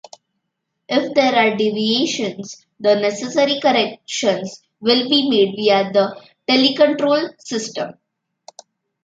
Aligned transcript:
If 0.89 1.13
there 1.13 1.35
are 1.35 1.55
deviations, 1.55 2.65
the 2.79 2.95
necessary 2.95 3.59
corrections 3.61 4.63
will 4.79 5.07
be 5.07 5.29
made 5.29 5.55
via 5.55 5.91
the 5.93 6.19
telecontrol 6.49 7.39
system. 7.39 7.93